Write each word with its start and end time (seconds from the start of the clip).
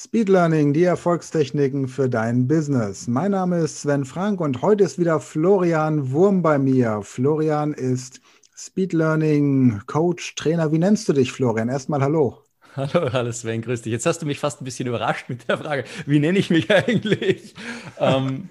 Speed 0.00 0.28
Learning, 0.28 0.72
die 0.72 0.84
Erfolgstechniken 0.84 1.88
für 1.88 2.08
dein 2.08 2.46
Business. 2.46 3.08
Mein 3.08 3.32
Name 3.32 3.58
ist 3.58 3.80
Sven 3.80 4.04
Frank 4.04 4.40
und 4.40 4.62
heute 4.62 4.84
ist 4.84 4.96
wieder 4.96 5.18
Florian 5.18 6.12
Wurm 6.12 6.40
bei 6.40 6.56
mir. 6.56 7.00
Florian 7.02 7.74
ist 7.74 8.20
Speed 8.56 8.92
Learning 8.92 9.82
Coach, 9.86 10.36
Trainer. 10.36 10.70
Wie 10.70 10.78
nennst 10.78 11.08
du 11.08 11.14
dich, 11.14 11.32
Florian? 11.32 11.68
Erstmal 11.68 12.00
hallo. 12.00 12.44
Hallo, 12.76 13.12
hallo 13.12 13.32
Sven, 13.32 13.60
grüß 13.60 13.82
dich. 13.82 13.90
Jetzt 13.90 14.06
hast 14.06 14.22
du 14.22 14.26
mich 14.26 14.38
fast 14.38 14.62
ein 14.62 14.64
bisschen 14.64 14.86
überrascht 14.86 15.28
mit 15.28 15.48
der 15.48 15.58
Frage, 15.58 15.82
wie 16.06 16.20
nenne 16.20 16.38
ich 16.38 16.48
mich 16.50 16.70
eigentlich? 16.72 17.56
ähm, 17.98 18.50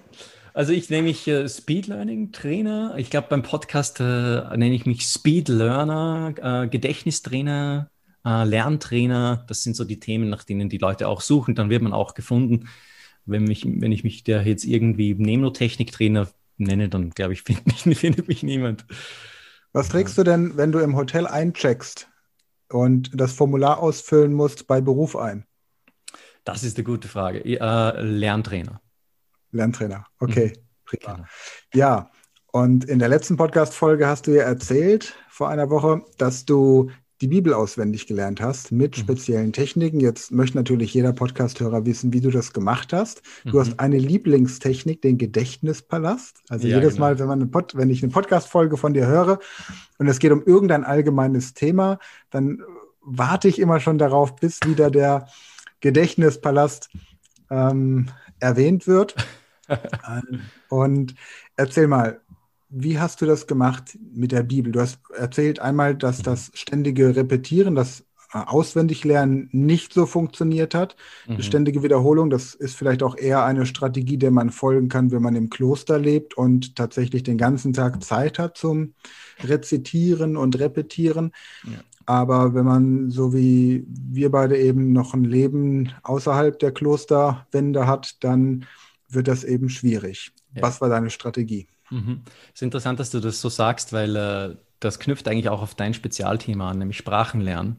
also 0.52 0.74
ich 0.74 0.90
nenne 0.90 1.04
mich 1.04 1.26
äh, 1.28 1.48
Speed 1.48 1.86
Learning 1.86 2.30
Trainer. 2.30 2.92
Ich 2.98 3.08
glaube, 3.08 3.28
beim 3.30 3.42
Podcast 3.42 4.00
äh, 4.00 4.02
nenne 4.04 4.74
ich 4.74 4.84
mich 4.84 5.06
Speed 5.06 5.48
Learner, 5.48 6.34
äh, 6.42 6.68
Gedächtnistrainer, 6.68 7.88
äh, 8.24 8.44
Lerntrainer. 8.44 9.44
Das 9.48 9.62
sind 9.62 9.76
so 9.76 9.84
die 9.84 10.00
Themen, 10.00 10.28
nach 10.28 10.44
denen 10.44 10.68
die 10.68 10.78
Leute 10.78 11.08
auch 11.08 11.20
suchen. 11.20 11.54
Dann 11.54 11.70
wird 11.70 11.82
man 11.82 11.92
auch 11.92 12.14
gefunden. 12.14 12.68
Wenn, 13.26 13.44
mich, 13.44 13.64
wenn 13.66 13.92
ich 13.92 14.04
mich 14.04 14.24
der 14.24 14.42
jetzt 14.42 14.64
irgendwie 14.64 15.14
Nemotechnik-Trainer 15.14 16.28
nenne, 16.56 16.88
dann 16.88 17.10
glaube 17.10 17.32
ich, 17.32 17.42
find 17.44 17.86
mich, 17.86 17.98
findet 17.98 18.28
mich 18.28 18.42
niemand. 18.42 18.86
Was 19.72 19.88
trägst 19.88 20.16
du 20.18 20.24
denn, 20.24 20.56
wenn 20.56 20.72
du 20.72 20.78
im 20.78 20.96
Hotel 20.96 21.26
eincheckst 21.26 22.08
und 22.70 23.10
das 23.14 23.32
Formular 23.32 23.80
ausfüllen 23.80 24.32
musst 24.32 24.66
bei 24.66 24.80
Beruf 24.80 25.14
ein? 25.14 25.44
Das 26.44 26.64
ist 26.64 26.76
eine 26.76 26.84
gute 26.84 27.08
Frage. 27.08 27.44
Äh, 27.44 28.00
Lerntrainer. 28.02 28.80
Lerntrainer, 29.52 30.06
okay. 30.18 30.54
Mhm. 30.56 30.62
Prima. 30.84 31.14
Genau. 31.14 31.28
Ja, 31.74 32.10
und 32.50 32.86
in 32.86 32.98
der 32.98 33.08
letzten 33.08 33.36
Podcast-Folge 33.36 34.06
hast 34.06 34.26
du 34.26 34.34
ja 34.34 34.44
erzählt, 34.44 35.14
vor 35.28 35.50
einer 35.50 35.68
Woche, 35.68 36.02
dass 36.16 36.46
du 36.46 36.90
die 37.20 37.28
Bibel 37.28 37.52
auswendig 37.52 38.06
gelernt 38.06 38.40
hast 38.40 38.70
mit 38.70 38.96
mhm. 38.96 39.00
speziellen 39.00 39.52
Techniken. 39.52 40.00
Jetzt 40.00 40.30
möchte 40.30 40.56
natürlich 40.56 40.94
jeder 40.94 41.12
Podcast-Hörer 41.12 41.84
wissen, 41.84 42.12
wie 42.12 42.20
du 42.20 42.30
das 42.30 42.52
gemacht 42.52 42.92
hast. 42.92 43.22
Du 43.44 43.56
mhm. 43.56 43.60
hast 43.60 43.80
eine 43.80 43.98
Lieblingstechnik, 43.98 45.02
den 45.02 45.18
Gedächtnispalast. 45.18 46.40
Also 46.48 46.68
ja, 46.68 46.76
jedes 46.76 46.94
genau. 46.94 47.06
Mal, 47.06 47.18
wenn, 47.18 47.26
man 47.26 47.40
eine 47.40 47.50
Pod 47.50 47.76
wenn 47.76 47.90
ich 47.90 48.02
eine 48.02 48.12
Podcast-Folge 48.12 48.76
von 48.76 48.94
dir 48.94 49.06
höre 49.06 49.40
und 49.98 50.06
es 50.06 50.18
geht 50.18 50.32
um 50.32 50.42
irgendein 50.44 50.84
allgemeines 50.84 51.54
Thema, 51.54 51.98
dann 52.30 52.62
warte 53.00 53.48
ich 53.48 53.58
immer 53.58 53.80
schon 53.80 53.98
darauf, 53.98 54.36
bis 54.36 54.60
wieder 54.64 54.90
der 54.90 55.26
Gedächtnispalast 55.80 56.90
ähm, 57.50 58.08
erwähnt 58.38 58.86
wird. 58.86 59.16
und 60.68 61.14
erzähl 61.56 61.88
mal, 61.88 62.20
wie 62.70 62.98
hast 62.98 63.20
du 63.20 63.26
das 63.26 63.46
gemacht 63.46 63.98
mit 64.14 64.32
der 64.32 64.42
Bibel? 64.42 64.72
Du 64.72 64.80
hast 64.80 64.98
erzählt 65.16 65.60
einmal, 65.60 65.94
dass 65.96 66.22
das 66.22 66.50
ständige 66.54 67.16
Repetieren, 67.16 67.74
das 67.74 68.04
äh, 68.32 68.38
Auswendiglernen 68.38 69.48
nicht 69.52 69.94
so 69.94 70.04
funktioniert 70.04 70.74
hat. 70.74 70.96
Mhm. 71.26 71.36
Die 71.36 71.42
ständige 71.42 71.82
Wiederholung, 71.82 72.28
das 72.28 72.54
ist 72.54 72.76
vielleicht 72.76 73.02
auch 73.02 73.16
eher 73.16 73.44
eine 73.44 73.64
Strategie, 73.64 74.18
der 74.18 74.30
man 74.30 74.50
folgen 74.50 74.88
kann, 74.88 75.10
wenn 75.10 75.22
man 75.22 75.34
im 75.34 75.48
Kloster 75.48 75.98
lebt 75.98 76.36
und 76.36 76.76
tatsächlich 76.76 77.22
den 77.22 77.38
ganzen 77.38 77.72
Tag 77.72 78.02
Zeit 78.04 78.38
hat 78.38 78.58
zum 78.58 78.94
Rezitieren 79.42 80.36
und 80.36 80.58
Repetieren. 80.58 81.32
Ja. 81.64 81.78
Aber 82.04 82.54
wenn 82.54 82.64
man, 82.64 83.10
so 83.10 83.34
wie 83.34 83.84
wir 83.86 84.30
beide 84.30 84.58
eben 84.58 84.92
noch 84.92 85.14
ein 85.14 85.24
Leben 85.24 85.92
außerhalb 86.02 86.58
der 86.58 86.72
Klosterwände 86.72 87.86
hat, 87.86 88.22
dann 88.24 88.66
wird 89.08 89.28
das 89.28 89.44
eben 89.44 89.68
schwierig. 89.68 90.32
Ja. 90.54 90.62
Was 90.62 90.80
war 90.80 90.88
deine 90.88 91.10
Strategie? 91.10 91.68
Mhm. 91.90 92.22
Es 92.48 92.54
ist 92.54 92.62
interessant, 92.62 93.00
dass 93.00 93.10
du 93.10 93.20
das 93.20 93.40
so 93.40 93.48
sagst, 93.48 93.92
weil 93.92 94.16
äh, 94.16 94.56
das 94.80 94.98
knüpft 94.98 95.28
eigentlich 95.28 95.48
auch 95.48 95.62
auf 95.62 95.74
dein 95.74 95.94
Spezialthema 95.94 96.70
an, 96.70 96.78
nämlich 96.78 96.96
Sprachenlernen. 96.96 97.76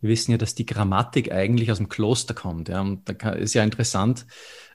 Wir 0.00 0.10
wissen 0.10 0.32
ja, 0.32 0.38
dass 0.38 0.54
die 0.54 0.66
Grammatik 0.66 1.32
eigentlich 1.32 1.70
aus 1.70 1.78
dem 1.78 1.88
Kloster 1.88 2.34
kommt. 2.34 2.68
Ja? 2.68 2.82
Und 2.82 3.08
da 3.08 3.30
ist 3.30 3.54
ja 3.54 3.64
interessant, 3.64 4.26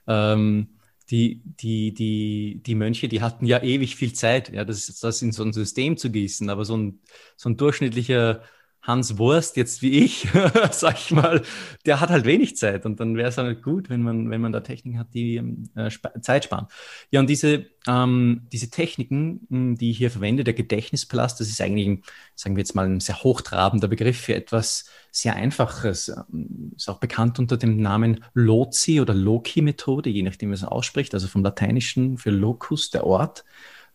ähm, 0.06 0.70
die, 1.10 1.42
die, 1.44 1.92
die, 1.92 2.62
die 2.64 2.74
Mönche, 2.74 3.08
die 3.08 3.22
hatten 3.22 3.46
ja 3.46 3.62
ewig 3.62 3.96
viel 3.96 4.12
Zeit, 4.12 4.52
ja, 4.52 4.64
das, 4.64 4.86
das 4.86 5.22
in 5.22 5.32
so 5.32 5.42
ein 5.42 5.52
System 5.52 5.96
zu 5.96 6.10
gießen, 6.10 6.48
aber 6.50 6.64
so 6.64 6.76
ein, 6.76 7.00
so 7.36 7.48
ein 7.48 7.56
durchschnittlicher 7.56 8.42
Hans 8.82 9.18
Wurst, 9.18 9.56
jetzt 9.56 9.82
wie 9.82 9.90
ich, 9.90 10.26
sag 10.70 10.98
ich 10.98 11.10
mal, 11.10 11.42
der 11.84 12.00
hat 12.00 12.08
halt 12.08 12.24
wenig 12.24 12.56
Zeit 12.56 12.86
und 12.86 12.98
dann 12.98 13.16
wäre 13.16 13.28
es 13.28 13.36
halt 13.36 13.62
gut, 13.62 13.90
wenn 13.90 14.02
man, 14.02 14.30
wenn 14.30 14.40
man 14.40 14.52
da 14.52 14.60
Techniken 14.60 14.98
hat, 14.98 15.12
die 15.12 15.36
äh, 15.74 15.90
Zeit 16.22 16.44
sparen. 16.44 16.66
Ja, 17.10 17.20
und 17.20 17.28
diese, 17.28 17.66
ähm, 17.86 18.46
diese 18.52 18.70
Techniken, 18.70 19.46
hm, 19.50 19.76
die 19.76 19.90
ich 19.90 19.98
hier 19.98 20.10
verwende, 20.10 20.44
der 20.44 20.54
Gedächtnispalast, 20.54 21.40
das 21.40 21.48
ist 21.48 21.60
eigentlich, 21.60 22.02
sagen 22.34 22.56
wir 22.56 22.60
jetzt 22.60 22.74
mal, 22.74 22.86
ein 22.86 23.00
sehr 23.00 23.22
hochtrabender 23.22 23.88
Begriff 23.88 24.18
für 24.18 24.34
etwas 24.34 24.86
sehr 25.10 25.36
Einfaches. 25.36 26.08
Ähm, 26.08 26.72
ist 26.74 26.88
auch 26.88 27.00
bekannt 27.00 27.38
unter 27.38 27.58
dem 27.58 27.82
Namen 27.82 28.24
Lozi 28.32 29.00
oder 29.00 29.12
Loki-Methode, 29.12 30.08
je 30.08 30.22
nachdem, 30.22 30.50
wie 30.50 30.54
es 30.54 30.64
ausspricht, 30.64 31.12
also 31.12 31.28
vom 31.28 31.42
Lateinischen 31.42 32.16
für 32.16 32.30
Locus, 32.30 32.90
der 32.90 33.06
Ort, 33.06 33.44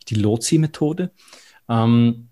die 0.10 0.16
Lozi-Methode. 0.16 1.12
Ähm, 1.68 2.30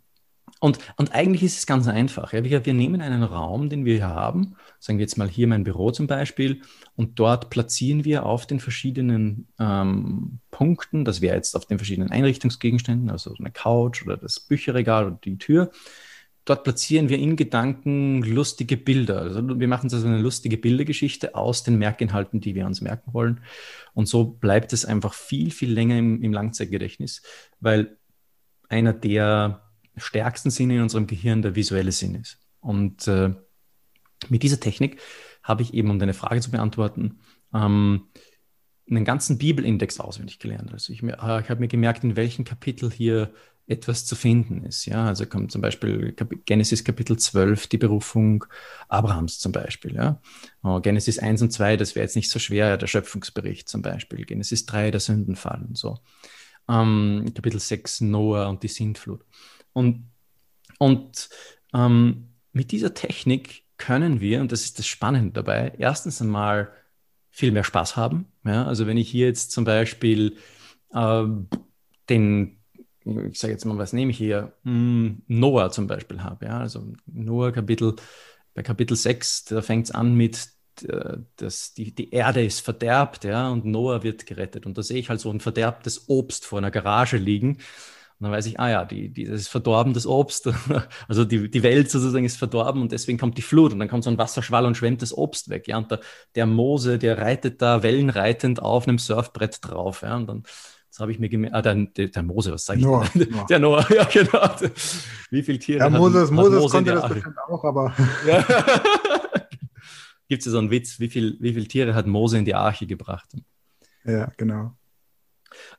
und, 0.60 0.80
und 0.96 1.14
eigentlich 1.14 1.44
ist 1.44 1.58
es 1.58 1.66
ganz 1.66 1.88
einfach. 1.88 2.34
Ja. 2.34 2.44
Wir, 2.44 2.66
wir 2.66 2.74
nehmen 2.74 3.02
einen 3.02 3.24
Raum, 3.24 3.70
den 3.70 3.86
wir 3.86 3.96
hier 3.96 4.08
haben, 4.08 4.56
sagen 4.80 4.98
wir 4.98 5.04
jetzt 5.04 5.18
mal 5.18 5.28
hier 5.28 5.48
mein 5.48 5.64
Büro 5.64 5.92
zum 5.92 6.08
Beispiel, 6.08 6.62
und 6.96 7.20
dort 7.20 7.50
platzieren 7.50 8.06
wir 8.06 8.26
auf 8.26 8.46
den 8.46 8.60
verschiedenen 8.60 9.48
ähm, 9.60 10.40
Punkten, 10.52 11.06
das 11.06 11.22
wäre 11.22 11.36
jetzt 11.36 11.56
auf 11.56 11.66
den 11.66 11.80
verschiedenen 11.80 12.12
Einrichtungsgegenständen, 12.12 13.10
also 13.10 13.34
eine 13.38 13.52
Couch 13.52 14.06
oder 14.06 14.18
das 14.18 14.40
Bücherregal 14.40 15.08
oder 15.08 15.20
die 15.24 15.38
Tür, 15.38 15.72
dort 16.46 16.64
platzieren 16.64 17.10
wir 17.10 17.20
in 17.20 17.36
Gedanken 17.36 18.22
lustige 18.24 18.78
Bilder. 18.78 19.22
Also 19.22 19.60
wir 19.60 19.68
machen 19.68 19.90
also 19.92 20.08
eine 20.08 20.20
lustige 20.20 20.58
Bildergeschichte 20.58 21.36
aus 21.36 21.64
den 21.64 21.78
Merkinhalten, 21.78 22.42
die 22.42 22.56
wir 22.56 22.66
uns 22.66 22.82
merken 22.82 23.14
wollen. 23.14 23.42
Und 23.94 24.08
so 24.08 24.26
bleibt 24.26 24.74
es 24.74 24.86
einfach 24.86 25.14
viel, 25.14 25.52
viel 25.52 25.72
länger 25.72 25.98
im, 25.98 26.22
im 26.22 26.34
Langzeitgedächtnis, 26.34 27.22
weil 27.60 27.98
einer 28.70 28.94
der 28.94 29.63
stärksten 29.98 30.50
Sinn 30.50 30.72
in 30.72 30.82
unserem 30.82 31.08
Gehirn 31.08 31.42
der 31.42 31.56
visuelle 31.56 31.92
Sinn 31.92 32.16
ist. 32.16 32.40
Und 32.60 33.08
äh, 33.08 33.34
mit 34.30 34.44
dieser 34.44 34.60
Technik 34.60 35.00
habe 35.44 35.62
ich 35.62 35.74
eben, 35.74 35.90
um 35.90 36.00
deine 36.00 36.14
Frage 36.14 36.42
zu 36.42 36.52
beantworten, 36.52 37.20
ähm, 37.54 38.08
einen 38.90 39.06
ganzen 39.06 39.38
Bibelindex 39.38 40.00
auswendig 40.00 40.40
gelernt. 40.40 40.72
Also 40.72 40.92
ich, 40.94 41.04
äh, 41.04 41.08
ich 41.08 41.50
habe 41.50 41.60
mir 41.60 41.68
gemerkt, 41.68 42.04
in 42.04 42.16
welchem 42.16 42.46
Kapitel 42.46 42.92
hier 42.92 43.34
etwas 43.66 44.06
zu 44.06 44.16
finden 44.16 44.64
ist. 44.64 44.86
Ja, 44.86 45.06
also 45.06 45.26
kommt 45.26 45.52
zum 45.52 45.62
Beispiel 45.62 46.14
Genesis 46.46 46.84
Kapitel 46.84 47.18
12, 47.18 47.68
die 47.68 47.78
Berufung 47.78 48.44
Abrahams 48.90 49.40
zum 49.40 49.54
Beispiel. 49.54 49.96
Ja, 49.96 50.22
oh, 50.64 50.82
Genesis 50.82 51.18
1 51.18 51.42
und 51.44 51.52
2, 51.52 51.78
das 51.78 51.96
wäre 51.96 52.04
jetzt 52.04 52.18
nicht 52.18 52.30
so 52.30 52.40
schwer, 52.40 52.78
der 52.78 52.88
Schöpfungsbericht 52.88 53.70
zum 53.70 53.82
Beispiel. 53.82 54.26
Genesis 54.26 54.66
3, 54.66 54.92
der 54.92 55.00
Sündenfall 55.00 55.64
und 55.68 55.78
so. 55.78 56.00
Ähm, 56.68 57.32
Kapitel 57.34 57.60
6, 57.60 58.02
Noah 58.02 58.50
und 58.50 58.64
die 58.64 58.68
Sintflut. 58.68 59.24
Und, 59.74 60.10
und 60.80 61.30
ähm, 61.74 62.30
mit 62.52 62.72
dieser 62.72 62.94
Technik 62.94 63.64
können 63.78 64.22
wir, 64.22 64.42
und 64.42 64.52
das 64.52 64.64
ist 64.64 64.80
das 64.80 64.88
Spannende 64.88 65.32
dabei, 65.32 65.74
erstens 65.78 66.22
einmal 66.22 66.72
viel 67.32 67.52
mehr 67.52 67.64
Spaß 67.64 67.96
haben. 67.98 68.28
Ja? 68.46 68.66
Also 68.66 68.88
wenn 68.88 68.98
ich 68.98 69.10
hier 69.10 69.28
jetzt 69.28 69.52
zum 69.52 69.66
Beispiel 69.66 70.38
äh, 70.94 71.24
den, 72.10 72.60
ich 73.04 73.40
sage 73.40 73.54
jetzt 73.54 73.66
mal, 73.66 73.78
was 73.78 73.94
nehme 73.94 74.12
ich 74.12 74.18
hier, 74.18 74.54
hm, 74.64 75.24
Noah 75.28 75.72
zum 75.72 75.88
Beispiel 75.88 76.22
habe. 76.22 76.46
Ja? 76.46 76.60
Also 76.60 76.94
Noah 77.08 77.52
Kapitel, 77.52 77.96
bei 78.54 78.62
Kapitel 78.62 78.96
6, 78.96 79.46
da 79.46 79.62
fängt 79.62 79.88
es 79.88 79.92
an 79.92 80.14
mit 80.16 80.54
äh, 80.82 81.18
dass 81.36 81.74
die, 81.74 81.94
die 81.94 82.12
Erde 82.12 82.44
ist 82.44 82.62
verderbt, 82.62 83.24
ja, 83.26 83.50
und 83.50 83.66
Noah 83.66 84.04
wird 84.04 84.26
gerettet. 84.26 84.66
Und 84.66 84.78
da 84.78 84.84
sehe 84.84 85.00
ich 85.00 85.10
halt 85.10 85.20
so 85.20 85.30
ein 85.30 85.40
verderbtes 85.40 86.10
Obst 86.10 86.46
vor 86.46 86.58
einer 86.58 86.72
Garage 86.72 87.18
liegen. 87.18 87.60
Und 88.24 88.28
dann 88.30 88.38
weiß 88.38 88.46
ich, 88.46 88.58
ah 88.58 88.70
ja, 88.70 88.86
die, 88.86 89.10
die, 89.10 89.26
das 89.26 89.42
ist 89.42 89.48
verdorben, 89.50 89.92
das 89.94 90.08
Obst. 90.08 90.50
Also 91.10 91.26
die, 91.26 91.52
die 91.52 91.62
Welt 91.62 91.92
sozusagen 91.92 92.24
ist 92.24 92.38
verdorben 92.38 92.82
und 92.82 92.94
deswegen 92.94 93.18
kommt 93.18 93.38
die 93.38 93.42
Flut 93.42 93.74
und 93.74 93.80
dann 93.80 93.90
kommt 93.90 94.06
so 94.06 94.10
ein 94.10 94.18
Wasserschwall 94.18 94.66
und 94.66 94.78
schwemmt 94.78 95.02
das 95.02 95.16
Obst 95.16 95.50
weg. 95.50 95.68
Ja, 95.68 95.78
und 95.78 95.92
der, 95.92 96.00
der 96.36 96.46
Mose, 96.46 96.98
der 96.98 97.18
reitet 97.18 97.62
da 97.62 97.84
wellenreitend 97.84 98.62
auf 98.62 98.88
einem 98.88 98.98
Surfbrett 98.98 99.58
drauf. 99.62 100.04
Ja, 100.04 100.16
und 100.16 100.28
dann 100.28 100.44
das 100.90 101.02
habe 101.02 101.12
ich 101.12 101.20
mir 101.20 101.28
gemerkt. 101.28 101.54
Ah, 101.54 101.62
der, 101.62 101.76
der, 101.76 102.24
Mose, 102.24 102.54
was 102.54 102.64
sage 102.64 102.80
ich? 102.80 102.86
Noah. 102.86 103.06
Der 103.50 103.60
Noah, 103.60 103.86
ja, 103.92 104.06
genau. 104.06 104.48
Wie 105.32 105.44
viele 105.44 105.60
Tiere? 105.60 105.80
Ja, 105.80 105.90
Moses, 105.90 106.30
hat, 106.30 106.32
Moses 106.32 106.62
Mose 106.62 106.72
konnte 106.72 106.92
das 106.94 107.10
bestimmt 107.10 107.38
auch, 107.50 107.64
aber. 107.66 107.94
Ja. 108.26 108.46
Gibt 110.30 110.40
es 110.42 110.46
ja 110.46 110.52
so 110.52 110.60
einen 110.60 110.72
Witz, 110.72 111.00
wie 111.00 111.10
viele 111.10 111.36
wie 111.40 111.54
viel 111.54 111.68
Tiere 111.68 111.94
hat 111.94 112.08
Mose 112.08 112.38
in 112.38 112.46
die 112.46 112.56
Arche 112.56 112.86
gebracht? 112.86 113.28
Ja, 114.06 114.32
genau. 114.38 114.78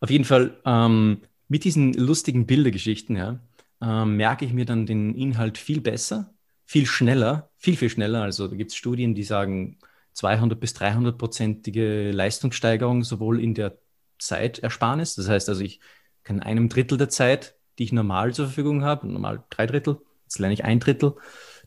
Auf 0.01 0.11
jeden 0.11 0.25
Fall, 0.25 0.61
ähm, 0.65 1.23
mit 1.55 1.63
diesen 1.63 1.93
lustigen 1.93 2.47
Bildergeschichten 2.47 3.15
ja, 3.15 3.39
äh, 3.81 4.05
merke 4.05 4.45
ich 4.45 4.53
mir 4.53 4.65
dann 4.65 4.87
den 4.87 5.15
Inhalt 5.15 5.57
viel 5.57 5.81
besser, 5.81 6.35
viel 6.65 6.85
schneller, 6.85 7.49
viel, 7.59 7.77
viel 7.77 7.91
schneller. 7.91 8.23
Also 8.23 8.49
da 8.49 8.57
gibt 8.57 8.73
es 8.73 8.77
Studien, 8.77 9.15
die 9.15 9.23
sagen 9.23 9.79
200 10.15 10.59
bis 10.59 10.75
300-prozentige 10.75 12.11
Leistungssteigerung 12.11 13.05
sowohl 13.05 13.41
in 13.41 13.55
der 13.55 13.79
Zeitersparnis. 14.19 15.15
Das 15.15 15.29
heißt 15.29 15.49
also, 15.49 15.63
ich 15.63 15.79
kann 16.25 16.41
einem 16.41 16.69
Drittel 16.69 16.99
der 16.99 17.09
Zeit, 17.09 17.55
die 17.79 17.85
ich 17.85 17.93
normal 17.93 18.35
zur 18.35 18.47
Verfügung 18.47 18.83
habe, 18.83 19.07
normal 19.07 19.45
drei 19.49 19.69
Drittel, 19.69 19.99
jetzt 20.25 20.41
lerne 20.41 20.55
ich 20.55 20.65
ein 20.65 20.81
Drittel, 20.81 21.15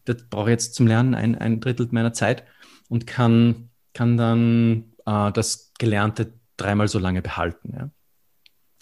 das 0.03 0.27
brauche 0.29 0.49
ich 0.49 0.55
jetzt 0.55 0.75
zum 0.75 0.85
Lernen 0.87 1.15
ein, 1.15 1.35
ein 1.35 1.61
Drittel 1.61 1.87
meiner 1.91 2.11
Zeit 2.11 2.43
und 2.89 3.07
kann 3.07 3.69
kann 3.93 4.17
dann 4.17 4.93
äh, 5.05 5.31
das 5.31 5.71
Gelernte 5.79 6.33
dreimal 6.57 6.89
so 6.89 6.99
lange 6.99 7.21
behalten. 7.21 7.73
Ja? 7.73 7.89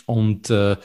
Und 0.05 0.49
äh, 0.49 0.77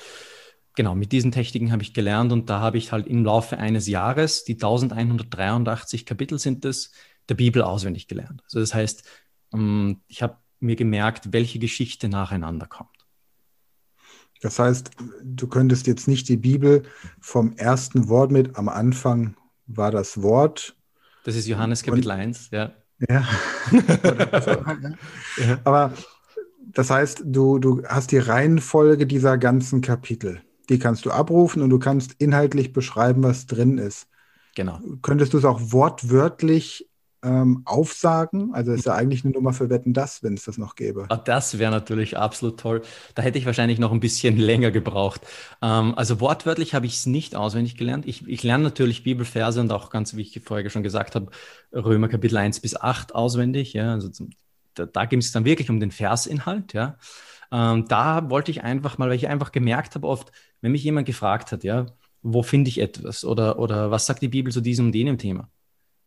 genau, 0.75 0.95
mit 0.95 1.13
diesen 1.13 1.33
Techniken 1.33 1.73
habe 1.73 1.83
ich 1.83 1.95
gelernt 1.95 2.33
und 2.33 2.49
da 2.51 2.61
habe 2.61 2.79
ich 2.79 2.93
halt 2.93 3.07
im 3.07 3.25
Laufe 3.25 3.59
eines 3.59 3.87
Jahres, 3.87 4.45
die 4.45 4.55
1183 4.55 6.07
Kapitel 6.07 6.39
sind 6.39 6.65
es, 6.65 6.93
der 7.29 7.35
Bibel 7.35 7.63
auswendig 7.63 8.09
gelernt. 8.09 8.43
Also 8.45 8.61
das 8.61 8.75
heißt, 8.75 9.05
ähm, 9.53 10.01
ich 10.09 10.23
habe 10.23 10.37
mir 10.59 10.77
gemerkt, 10.77 11.33
welche 11.33 11.59
Geschichte 11.59 12.09
nacheinander 12.09 12.67
kommt. 12.67 12.91
Das 14.43 14.59
heißt, 14.59 14.91
du 15.23 15.47
könntest 15.49 15.87
jetzt 15.87 16.09
nicht 16.09 16.29
die 16.29 16.39
Bibel 16.39 16.85
vom 17.21 17.53
ersten 17.57 18.09
Wort 18.09 18.31
mit, 18.31 18.57
am 18.57 18.69
Anfang 18.69 19.37
war 19.67 19.91
das 19.91 20.23
Wort. 20.23 20.77
Das 21.25 21.37
ist 21.37 21.47
Johannes 21.47 21.83
Kapitel 21.83 22.11
und, 22.11 22.17
1, 22.17 22.49
ja. 22.53 22.73
Ja. 23.09 23.27
Aber 25.65 25.93
das 26.73 26.91
heißt, 26.91 27.23
du, 27.25 27.59
du 27.59 27.83
hast 27.85 28.13
die 28.13 28.19
Reihenfolge 28.19 29.07
dieser 29.07 29.39
ganzen 29.39 29.81
Kapitel. 29.81 30.41
Die 30.69 30.79
kannst 30.79 31.05
du 31.05 31.11
abrufen 31.11 31.63
und 31.63 31.71
du 31.71 31.79
kannst 31.79 32.15
inhaltlich 32.19 32.73
beschreiben, 32.73 33.23
was 33.23 33.47
drin 33.47 33.79
ist. 33.79 34.07
Genau. 34.55 34.81
Könntest 35.03 35.33
du 35.33 35.39
es 35.39 35.45
auch 35.45 35.61
wortwörtlich 35.73 36.89
ähm, 37.23 37.63
aufsagen? 37.65 38.55
Also 38.55 38.73
ist 38.73 38.87
ja 38.87 38.95
eigentlich 38.95 39.25
eine 39.25 39.35
Nummer 39.35 39.53
für 39.53 39.69
Wetten 39.69 39.93
das, 39.93 40.23
wenn 40.23 40.35
es 40.35 40.45
das 40.45 40.59
noch 40.59 40.75
gäbe. 40.75 41.07
Ah, 41.09 41.17
das 41.17 41.59
wäre 41.59 41.71
natürlich 41.71 42.17
absolut 42.17 42.59
toll. 42.59 42.83
Da 43.15 43.23
hätte 43.23 43.39
ich 43.39 43.47
wahrscheinlich 43.47 43.79
noch 43.79 43.93
ein 43.93 44.01
bisschen 44.01 44.37
länger 44.39 44.71
gebraucht. 44.71 45.23
Ähm, 45.63 45.95
also 45.97 46.21
wortwörtlich 46.21 46.75
habe 46.75 46.87
ich 46.87 46.97
es 46.97 47.07
nicht 47.07 47.35
auswendig 47.35 47.77
gelernt. 47.77 48.07
Ich, 48.07 48.27
ich 48.29 48.43
lerne 48.43 48.65
natürlich 48.65 49.03
Bibelverse 49.03 49.61
und 49.61 49.73
auch 49.73 49.91
ganz, 49.91 50.15
wie 50.15 50.23
ich 50.23 50.41
vorher 50.45 50.69
schon 50.71 50.83
gesagt 50.83 51.15
habe, 51.15 51.31
Römer 51.73 52.09
Kapitel 52.09 52.37
1 52.37 52.61
bis 52.61 52.77
8 52.77 53.15
auswendig. 53.15 53.73
Ja, 53.73 53.93
also 53.93 54.09
zum, 54.09 54.31
da, 54.75 54.87
da 54.87 55.05
ging 55.05 55.21
es 55.21 55.33
dann 55.33 55.45
wirklich 55.45 55.71
um 55.71 55.81
den 55.81 55.91
Versinhalt. 55.91 56.73
Ja. 56.73 56.99
Ähm, 57.53 57.87
da 57.89 58.31
wollte 58.31 58.51
ich 58.51 58.63
einfach 58.63 58.99
mal, 58.99 59.09
weil 59.09 59.17
ich 59.17 59.29
einfach 59.29 59.53
gemerkt 59.53 59.95
habe, 59.95 60.07
oft, 60.07 60.33
wenn 60.61 60.73
mich 60.73 60.85
jemand 60.85 61.07
gefragt 61.07 61.53
hat, 61.53 61.65
ja, 61.65 61.87
wo 62.23 62.43
finde 62.43 62.69
ich 62.69 62.81
etwas 62.81 63.25
oder, 63.25 63.59
oder 63.59 63.91
was 63.91 64.07
sagt 64.07 64.23
die 64.23 64.29
Bibel 64.29 64.53
zu 64.53 64.61
diesem 64.61 64.87
und 64.87 64.95
jenem 64.95 65.19
Thema? 65.19 65.51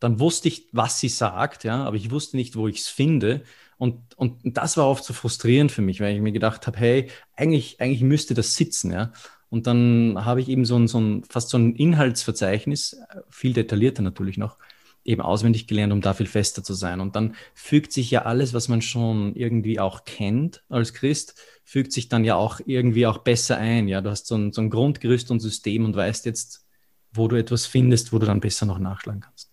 dann 0.04 0.20
wusste 0.20 0.48
ich, 0.48 0.68
was 0.72 1.00
sie 1.00 1.08
sagt, 1.08 1.64
ja, 1.64 1.82
aber 1.82 1.96
ich 1.96 2.10
wusste 2.10 2.36
nicht, 2.36 2.56
wo 2.56 2.68
ich 2.68 2.80
es 2.80 2.88
finde. 2.88 3.42
Und, 3.78 4.16
und 4.16 4.40
das 4.44 4.76
war 4.76 4.86
oft 4.86 5.02
so 5.02 5.14
frustrierend 5.14 5.72
für 5.72 5.80
mich, 5.80 5.98
weil 6.00 6.14
ich 6.14 6.20
mir 6.20 6.32
gedacht 6.32 6.66
habe, 6.66 6.78
hey, 6.78 7.10
eigentlich, 7.34 7.80
eigentlich 7.80 8.02
müsste 8.02 8.34
das 8.34 8.54
sitzen, 8.54 8.92
ja. 8.92 9.12
Und 9.48 9.66
dann 9.66 10.22
habe 10.24 10.42
ich 10.42 10.48
eben 10.50 10.66
so 10.66 10.76
ein, 10.76 10.88
so 10.88 11.00
ein, 11.00 11.24
fast 11.24 11.48
so 11.48 11.56
ein 11.56 11.74
Inhaltsverzeichnis, 11.74 12.98
viel 13.30 13.54
detaillierter 13.54 14.02
natürlich 14.02 14.36
noch, 14.36 14.58
eben 15.04 15.20
auswendig 15.20 15.66
gelernt, 15.66 15.92
um 15.92 16.00
da 16.00 16.14
viel 16.14 16.26
fester 16.26 16.62
zu 16.64 16.74
sein. 16.74 17.00
Und 17.00 17.14
dann 17.14 17.34
fügt 17.54 17.92
sich 17.92 18.10
ja 18.10 18.22
alles, 18.22 18.54
was 18.54 18.68
man 18.68 18.82
schon 18.82 19.34
irgendwie 19.36 19.78
auch 19.78 20.04
kennt 20.04 20.64
als 20.68 20.94
Christ, 20.94 21.34
fügt 21.62 21.92
sich 21.92 22.08
dann 22.08 22.24
ja 22.24 22.36
auch 22.36 22.60
irgendwie 22.64 23.06
auch 23.06 23.18
besser 23.18 23.58
ein. 23.58 23.88
Ja, 23.88 24.00
du 24.00 24.10
hast 24.10 24.26
so 24.26 24.36
ein, 24.36 24.52
so 24.52 24.62
ein 24.62 24.70
Grundgerüst 24.70 25.30
und 25.30 25.40
System 25.40 25.84
und 25.84 25.94
weißt 25.94 26.26
jetzt, 26.26 26.66
wo 27.12 27.28
du 27.28 27.36
etwas 27.36 27.66
findest, 27.66 28.12
wo 28.12 28.18
du 28.18 28.26
dann 28.26 28.40
besser 28.40 28.66
noch 28.66 28.78
nachschlagen 28.78 29.20
kannst. 29.20 29.50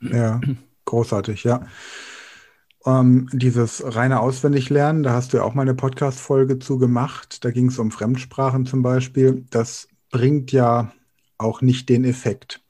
Ja, 0.00 0.40
großartig, 0.84 1.44
ja. 1.44 1.66
Ähm, 2.84 3.28
dieses 3.32 3.82
reine 3.94 4.20
Auswendiglernen, 4.20 5.04
da 5.04 5.12
hast 5.12 5.32
du 5.32 5.36
ja 5.36 5.44
auch 5.44 5.54
mal 5.54 5.62
eine 5.62 5.74
Podcast-Folge 5.74 6.58
zu 6.58 6.78
gemacht. 6.78 7.44
Da 7.44 7.50
ging 7.52 7.68
es 7.68 7.78
um 7.78 7.92
Fremdsprachen 7.92 8.66
zum 8.66 8.82
Beispiel. 8.82 9.44
Das 9.50 9.88
bringt 10.10 10.50
ja 10.50 10.92
auch 11.38 11.62
nicht 11.62 11.88
den 11.88 12.04
Effekt. 12.04 12.61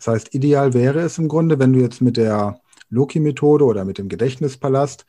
Das 0.00 0.08
heißt, 0.08 0.34
ideal 0.34 0.72
wäre 0.72 1.00
es 1.00 1.18
im 1.18 1.28
Grunde, 1.28 1.58
wenn 1.58 1.74
du 1.74 1.80
jetzt 1.80 2.00
mit 2.00 2.16
der 2.16 2.58
Loki-Methode 2.88 3.64
oder 3.64 3.84
mit 3.84 3.98
dem 3.98 4.08
Gedächtnispalast 4.08 5.04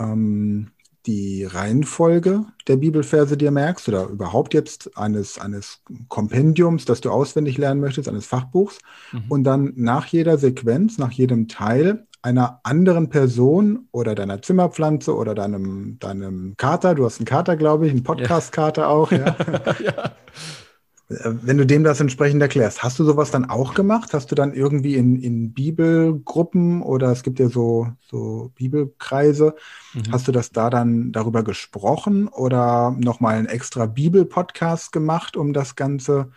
ähm, 0.00 0.70
die 1.04 1.44
Reihenfolge 1.44 2.46
der 2.66 2.76
Bibelverse 2.76 3.36
dir 3.36 3.50
merkst 3.50 3.88
oder 3.88 4.06
überhaupt 4.06 4.54
jetzt 4.54 4.96
eines, 4.96 5.38
eines 5.38 5.82
Kompendiums, 6.08 6.86
das 6.86 7.02
du 7.02 7.10
auswendig 7.10 7.58
lernen 7.58 7.80
möchtest, 7.80 8.08
eines 8.08 8.26
Fachbuchs 8.26 8.78
mhm. 9.12 9.24
und 9.28 9.44
dann 9.44 9.72
nach 9.76 10.06
jeder 10.06 10.38
Sequenz, 10.38 10.96
nach 10.96 11.12
jedem 11.12 11.46
Teil 11.46 12.06
einer 12.22 12.60
anderen 12.64 13.10
Person 13.10 13.88
oder 13.92 14.14
deiner 14.14 14.40
Zimmerpflanze 14.40 15.14
oder 15.14 15.34
deinem, 15.34 15.98
deinem 15.98 16.54
Kater, 16.56 16.94
du 16.94 17.04
hast 17.04 17.18
einen 17.18 17.26
Kater, 17.26 17.56
glaube 17.56 17.86
ich, 17.86 17.92
einen 17.92 18.02
Podcast-Kater 18.02 18.82
ja. 18.82 18.88
auch, 18.88 19.12
ja. 19.12 19.36
ja. 19.84 20.12
Wenn 21.10 21.56
du 21.56 21.64
dem 21.64 21.84
das 21.84 22.00
entsprechend 22.00 22.42
erklärst, 22.42 22.82
hast 22.82 22.98
du 22.98 23.04
sowas 23.04 23.30
dann 23.30 23.48
auch 23.48 23.72
gemacht? 23.72 24.12
Hast 24.12 24.30
du 24.30 24.34
dann 24.34 24.52
irgendwie 24.52 24.94
in, 24.94 25.22
in 25.22 25.54
Bibelgruppen 25.54 26.82
oder 26.82 27.10
es 27.10 27.22
gibt 27.22 27.38
ja 27.38 27.48
so, 27.48 27.88
so 28.10 28.52
Bibelkreise, 28.56 29.54
mhm. 29.94 30.12
hast 30.12 30.28
du 30.28 30.32
das 30.32 30.52
da 30.52 30.68
dann 30.68 31.10
darüber 31.10 31.42
gesprochen 31.42 32.28
oder 32.28 32.94
nochmal 32.98 33.36
einen 33.36 33.46
extra 33.46 33.86
Bibel-Podcast 33.86 34.92
gemacht, 34.92 35.38
um 35.38 35.54
das 35.54 35.76
Ganze 35.76 36.30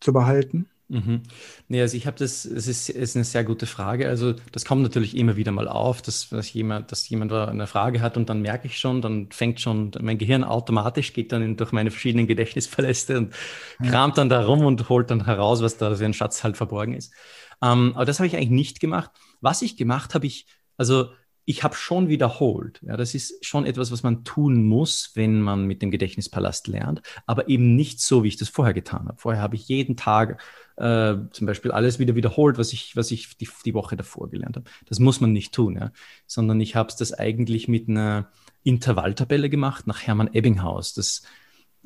zu 0.00 0.12
behalten? 0.12 0.68
Mhm. 0.94 1.22
Nee, 1.66 1.80
also 1.80 1.96
ich 1.96 2.06
habe 2.06 2.16
das, 2.16 2.44
es 2.44 2.68
ist, 2.68 2.88
ist 2.88 3.16
eine 3.16 3.24
sehr 3.24 3.42
gute 3.42 3.66
Frage. 3.66 4.08
Also 4.08 4.34
das 4.52 4.64
kommt 4.64 4.82
natürlich 4.82 5.16
immer 5.16 5.34
wieder 5.34 5.50
mal 5.50 5.66
auf, 5.66 6.02
dass, 6.02 6.28
dass 6.28 6.52
jemand, 6.52 6.92
dass 6.92 7.08
jemand 7.08 7.32
eine 7.32 7.66
Frage 7.66 8.00
hat 8.00 8.16
und 8.16 8.28
dann 8.28 8.42
merke 8.42 8.68
ich 8.68 8.78
schon, 8.78 9.02
dann 9.02 9.28
fängt 9.32 9.60
schon 9.60 9.90
mein 10.00 10.18
Gehirn 10.18 10.44
automatisch, 10.44 11.12
geht 11.12 11.32
dann 11.32 11.42
in, 11.42 11.56
durch 11.56 11.72
meine 11.72 11.90
verschiedenen 11.90 12.28
Gedächtnisverläste 12.28 13.18
und 13.18 13.34
kramt 13.82 14.18
dann 14.18 14.28
da 14.28 14.44
rum 14.44 14.64
und 14.64 14.88
holt 14.88 15.10
dann 15.10 15.24
heraus, 15.24 15.62
was 15.62 15.78
da 15.78 15.96
für 15.96 16.04
ein 16.04 16.14
Schatz 16.14 16.44
halt 16.44 16.56
verborgen 16.56 16.94
ist. 16.94 17.12
Ähm, 17.60 17.90
aber 17.96 18.04
das 18.04 18.20
habe 18.20 18.28
ich 18.28 18.36
eigentlich 18.36 18.50
nicht 18.50 18.78
gemacht. 18.78 19.10
Was 19.40 19.62
ich 19.62 19.76
gemacht 19.76 20.14
habe, 20.14 20.26
ich, 20.26 20.46
also 20.76 21.08
ich 21.46 21.62
habe 21.62 21.74
schon 21.74 22.08
wiederholt. 22.08 22.80
Ja, 22.82 22.96
das 22.96 23.14
ist 23.14 23.44
schon 23.44 23.66
etwas, 23.66 23.92
was 23.92 24.02
man 24.02 24.24
tun 24.24 24.64
muss, 24.64 25.10
wenn 25.14 25.40
man 25.40 25.66
mit 25.66 25.82
dem 25.82 25.90
Gedächtnispalast 25.90 26.68
lernt, 26.68 27.02
aber 27.26 27.48
eben 27.48 27.76
nicht 27.76 28.00
so, 28.00 28.24
wie 28.24 28.28
ich 28.28 28.36
das 28.36 28.48
vorher 28.48 28.74
getan 28.74 29.08
habe. 29.08 29.18
Vorher 29.18 29.42
habe 29.42 29.56
ich 29.56 29.68
jeden 29.68 29.96
Tag 29.96 30.40
äh, 30.76 31.14
zum 31.30 31.46
Beispiel 31.46 31.70
alles 31.70 31.98
wieder 31.98 32.14
wiederholt, 32.14 32.56
was 32.56 32.72
ich, 32.72 32.96
was 32.96 33.10
ich 33.10 33.36
die, 33.36 33.48
die 33.64 33.74
Woche 33.74 33.96
davor 33.96 34.30
gelernt 34.30 34.56
habe. 34.56 34.70
Das 34.86 34.98
muss 34.98 35.20
man 35.20 35.32
nicht 35.32 35.54
tun, 35.54 35.76
ja? 35.76 35.92
sondern 36.26 36.60
ich 36.60 36.76
habe 36.76 36.88
es 36.88 36.96
das 36.96 37.12
eigentlich 37.12 37.68
mit 37.68 37.88
einer 37.88 38.30
Intervalltabelle 38.62 39.50
gemacht 39.50 39.86
nach 39.86 40.02
Hermann 40.02 40.32
Ebbinghaus. 40.32 40.94
Das, 40.94 41.22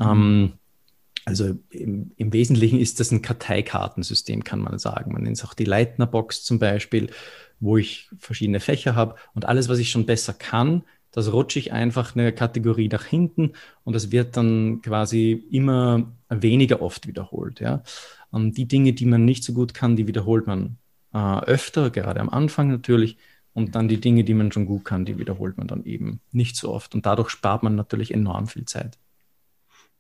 ähm, 0.01 0.55
also 1.25 1.59
im, 1.71 2.13
im, 2.17 2.33
Wesentlichen 2.33 2.79
ist 2.79 3.01
das 3.01 3.11
ein 3.11 3.21
Karteikartensystem, 3.21 4.45
kann 4.45 4.61
man 4.61 4.79
sagen. 4.79 5.13
Man 5.13 5.25
nennt 5.25 5.37
es 5.37 5.45
auch 5.45 5.53
die 5.53 5.65
Leitner-Box 5.65 6.45
zum 6.45 6.59
Beispiel 6.59 7.11
wo 7.61 7.77
ich 7.77 8.09
verschiedene 8.19 8.61
Fächer 8.61 8.95
habe 8.95 9.17
und 9.35 9.47
alles, 9.47 9.69
was 9.69 9.79
ich 9.79 9.91
schon 9.91 10.07
besser 10.07 10.33
kann, 10.33 10.83
das 11.11 11.33
rutsche 11.33 11.59
ich 11.59 11.73
einfach 11.73 12.15
eine 12.15 12.33
Kategorie 12.33 12.89
nach 12.89 13.05
hinten 13.05 13.53
und 13.85 13.95
es 13.97 14.13
wird 14.13 14.37
dann 14.37 14.83
quasi 14.83 15.45
immer 15.51 16.13
weniger 16.29 16.83
oft 16.83 17.07
wiederholt. 17.07 17.61
Ja? 17.61 17.83
Und 18.31 18.59
die 18.59 18.69
Dinge, 18.69 18.93
die 18.93 19.07
man 19.07 19.25
nicht 19.25 19.43
so 19.43 19.53
gut 19.53 19.75
kann, 19.75 19.97
die 19.97 20.07
wiederholt 20.07 20.47
man 20.47 20.77
äh, 21.15 21.41
öfter, 21.41 21.91
gerade 21.91 22.21
am 22.21 22.29
Anfang 22.29 22.69
natürlich. 22.69 23.17
Und 23.55 23.75
dann 23.75 23.89
die 23.89 24.01
Dinge, 24.01 24.23
die 24.23 24.35
man 24.35 24.53
schon 24.53 24.67
gut 24.67 24.85
kann, 24.85 25.05
die 25.05 25.19
wiederholt 25.19 25.57
man 25.57 25.67
dann 25.67 25.85
eben 25.85 26.21
nicht 26.31 26.55
so 26.55 26.73
oft. 26.73 26.95
Und 26.95 27.07
dadurch 27.07 27.31
spart 27.31 27.63
man 27.63 27.75
natürlich 27.75 28.15
enorm 28.15 28.47
viel 28.47 28.67
Zeit. 28.67 28.99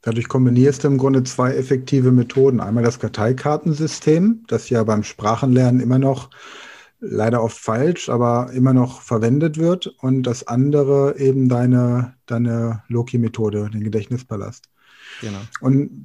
Dadurch 0.02 0.28
kombinierst 0.28 0.84
du 0.84 0.88
im 0.88 0.98
Grunde 0.98 1.24
zwei 1.24 1.56
effektive 1.56 2.12
Methoden. 2.12 2.60
Einmal 2.60 2.84
das 2.84 3.00
Karteikartensystem, 3.00 4.44
das 4.46 4.70
ja 4.70 4.84
beim 4.84 5.02
Sprachenlernen 5.02 5.80
immer 5.80 5.98
noch 5.98 6.30
leider 7.00 7.42
oft 7.42 7.58
falsch, 7.58 8.08
aber 8.08 8.52
immer 8.52 8.72
noch 8.72 9.02
verwendet 9.02 9.58
wird. 9.58 9.86
Und 10.00 10.24
das 10.24 10.46
andere 10.46 11.18
eben 11.18 11.48
deine, 11.48 12.14
deine 12.26 12.82
Loki-Methode, 12.88 13.70
den 13.72 13.84
Gedächtnispalast. 13.84 14.68
Genau. 15.20 15.38
Und 15.60 16.04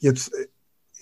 jetzt 0.00 0.32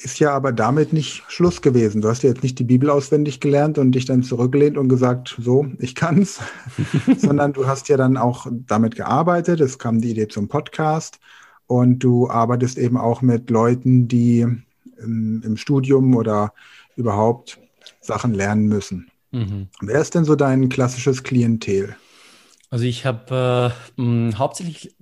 ist 0.00 0.20
ja 0.20 0.32
aber 0.32 0.52
damit 0.52 0.92
nicht 0.92 1.24
Schluss 1.28 1.60
gewesen. 1.60 2.00
Du 2.00 2.08
hast 2.08 2.22
ja 2.22 2.30
jetzt 2.30 2.42
nicht 2.42 2.58
die 2.58 2.64
Bibel 2.64 2.88
auswendig 2.88 3.40
gelernt 3.40 3.78
und 3.78 3.92
dich 3.92 4.04
dann 4.04 4.22
zurückgelehnt 4.22 4.78
und 4.78 4.88
gesagt, 4.88 5.36
so, 5.40 5.66
ich 5.78 5.94
kann's, 5.96 6.40
sondern 7.16 7.52
du 7.52 7.66
hast 7.66 7.88
ja 7.88 7.96
dann 7.96 8.16
auch 8.16 8.46
damit 8.50 8.94
gearbeitet. 8.94 9.60
Es 9.60 9.78
kam 9.78 10.00
die 10.00 10.10
Idee 10.10 10.28
zum 10.28 10.46
Podcast 10.46 11.18
und 11.66 11.98
du 11.98 12.30
arbeitest 12.30 12.78
eben 12.78 12.96
auch 12.96 13.22
mit 13.22 13.50
Leuten, 13.50 14.06
die 14.06 14.46
im, 14.98 15.42
im 15.44 15.56
Studium 15.56 16.14
oder 16.14 16.52
überhaupt 16.96 17.58
Sachen 18.00 18.34
lernen 18.34 18.68
müssen. 18.68 19.10
Mhm. 19.30 19.68
Wer 19.80 20.00
ist 20.00 20.14
denn 20.14 20.24
so 20.24 20.36
dein 20.36 20.68
klassisches 20.68 21.22
Klientel? 21.22 21.96
Also 22.70 22.84
ich 22.84 23.06
habe 23.06 23.72
äh, 23.96 24.32
hauptsächlich 24.34 24.94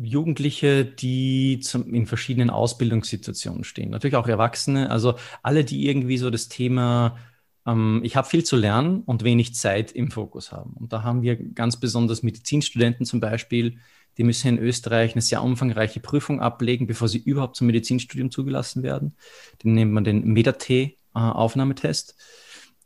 Jugendliche, 0.00 0.84
die 0.84 1.58
zum, 1.60 1.92
in 1.92 2.06
verschiedenen 2.06 2.50
Ausbildungssituationen 2.50 3.64
stehen. 3.64 3.90
Natürlich 3.90 4.14
auch 4.14 4.28
Erwachsene, 4.28 4.90
also 4.90 5.14
alle, 5.42 5.64
die 5.64 5.88
irgendwie 5.88 6.18
so 6.18 6.30
das 6.30 6.48
Thema, 6.48 7.18
ähm, 7.66 8.00
ich 8.04 8.14
habe 8.14 8.28
viel 8.28 8.44
zu 8.44 8.56
lernen 8.56 9.02
und 9.06 9.24
wenig 9.24 9.56
Zeit 9.56 9.90
im 9.90 10.12
Fokus 10.12 10.52
haben. 10.52 10.74
Und 10.74 10.92
da 10.92 11.02
haben 11.02 11.22
wir 11.22 11.34
ganz 11.36 11.80
besonders 11.80 12.22
Medizinstudenten 12.22 13.04
zum 13.04 13.18
Beispiel, 13.18 13.78
die 14.16 14.24
müssen 14.24 14.48
in 14.48 14.58
Österreich 14.58 15.12
eine 15.14 15.22
sehr 15.22 15.42
umfangreiche 15.42 15.98
Prüfung 15.98 16.40
ablegen, 16.40 16.86
bevor 16.86 17.08
sie 17.08 17.18
überhaupt 17.18 17.56
zum 17.56 17.66
Medizinstudium 17.66 18.30
zugelassen 18.30 18.84
werden. 18.84 19.16
Den 19.64 19.74
nennt 19.74 19.92
man 19.92 20.04
den 20.04 20.24
MEDAT-Aufnahmetest. 20.32 22.10
Äh, 22.10 22.14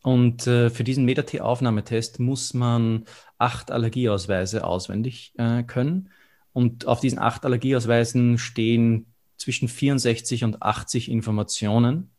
Und 0.05 0.47
äh, 0.47 0.69
für 0.69 0.85
diesen 0.85 1.07
Meta-T-Aufnahmetest 1.07 2.21
muss 2.21 2.53
man 2.53 3.07
acht 3.39 3.71
Allergieausweise 3.71 4.63
auswendig 4.63 5.33
äh, 5.39 5.63
können. 5.63 6.11
Und 6.53 6.87
auf 6.87 7.01
diesen 7.01 7.19
acht 7.19 7.47
Allergieausweisen 7.47 8.37
stehen 8.37 9.07
zwischen 9.39 9.67
64 9.67 10.45
und 10.45 10.63
80 10.63 11.11
Informationen, 11.11 12.11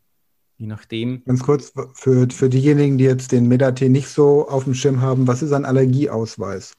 je 0.58 0.66
nachdem. 0.66 1.22
Ganz 1.26 1.44
kurz, 1.44 1.72
für, 1.94 2.26
für 2.28 2.48
diejenigen, 2.48 2.98
die 2.98 3.04
jetzt 3.04 3.30
den 3.30 3.46
Meta-T 3.46 3.88
nicht 3.88 4.08
so 4.08 4.48
auf 4.48 4.64
dem 4.64 4.74
Schirm 4.74 5.00
haben, 5.00 5.28
was 5.28 5.42
ist 5.42 5.52
ein 5.52 5.64
Allergieausweis? 5.64 6.74